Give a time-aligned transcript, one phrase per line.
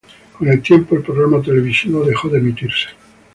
[0.35, 2.87] Con el tiempo el programa televisivo dejó de emitirse.